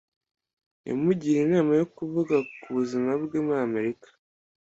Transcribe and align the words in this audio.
Yamugiriye 0.87 1.41
inama 1.47 1.71
yo 1.79 1.85
kuvuga 1.95 2.35
ku 2.61 2.67
buzima 2.77 3.09
bwe 3.23 3.39
muri 3.45 3.59
Amerika. 3.67 4.07